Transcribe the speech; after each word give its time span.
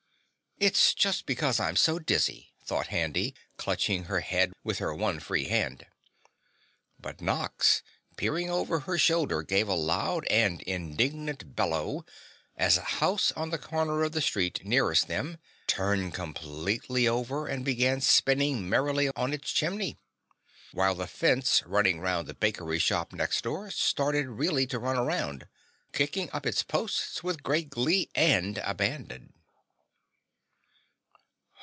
"It's 0.59 0.93
just 0.93 1.25
because 1.25 1.59
I'm 1.59 1.75
so 1.75 1.97
dizzy," 1.97 2.53
thought 2.63 2.85
Handy, 2.93 3.33
clutching 3.57 4.03
her 4.03 4.19
head 4.19 4.53
with 4.63 4.77
her 4.77 4.93
one 4.93 5.19
free 5.19 5.45
hand. 5.45 5.87
But 6.99 7.19
Nox, 7.19 7.81
peering 8.15 8.51
over 8.51 8.81
her 8.81 8.99
shoulder 8.99 9.41
gave 9.41 9.67
a 9.67 9.73
loud 9.73 10.23
and 10.27 10.61
indignant 10.61 11.55
bellow 11.55 12.05
as 12.55 12.77
a 12.77 12.83
house 13.01 13.31
on 13.31 13.49
the 13.49 13.57
corner 13.57 14.03
of 14.03 14.11
the 14.11 14.21
street 14.21 14.63
nearest 14.63 15.07
them 15.07 15.39
turned 15.65 16.13
completely 16.13 17.07
over 17.07 17.47
and 17.47 17.65
began 17.65 17.99
spinning 17.99 18.69
merrily 18.69 19.09
on 19.15 19.33
its 19.33 19.49
chimney, 19.51 19.97
while 20.73 20.93
the 20.93 21.07
fence 21.07 21.63
running 21.65 22.01
round 22.01 22.27
the 22.27 22.35
bakery 22.35 22.77
shop 22.77 23.13
next 23.13 23.41
door 23.41 23.71
started 23.71 24.27
really 24.27 24.67
to 24.67 24.77
run 24.77 24.95
around, 24.99 25.47
kicking 25.91 26.29
up 26.31 26.45
its 26.45 26.61
posts 26.61 27.23
with 27.23 27.41
great 27.41 27.71
glee 27.71 28.11
and 28.13 28.59
abandon. 28.59 29.33